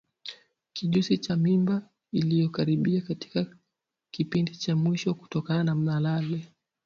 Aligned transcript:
Kijusi 0.73 1.17
cha 1.17 1.35
mimba 1.35 1.89
iliyoharibika 2.11 3.07
katika 3.07 3.45
kipindi 4.11 4.55
cha 4.55 4.75
mwisho 4.75 5.13
kutokana 5.13 5.63
na 5.63 5.75
malale 5.75 6.47